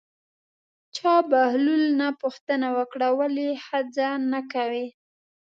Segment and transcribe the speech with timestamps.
[0.95, 4.87] چا بهلول نه پوښتنه وکړه ولې ښځه نه کوې.